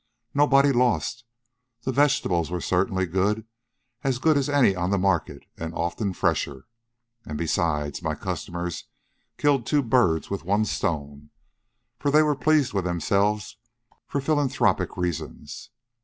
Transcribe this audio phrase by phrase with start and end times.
[0.33, 1.25] Nobody lost.
[1.83, 3.45] The vegetables were certainly good,
[4.03, 6.65] as good as any on the market and often fresher.
[7.23, 8.85] And, besides, my customers
[9.37, 11.29] killed two birds with one stone;
[11.99, 13.57] for they were pleased with themselves
[14.07, 15.69] for philanthropic reasons.